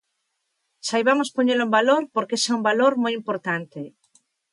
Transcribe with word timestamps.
Saibamos 0.87 1.29
poñelo 1.35 1.63
en 1.67 1.75
valor 1.77 2.01
porque 2.13 2.35
ese 2.37 2.47
é 2.51 2.57
un 2.59 2.65
valor 2.69 2.93
moi 3.03 3.13
importante. 3.19 3.79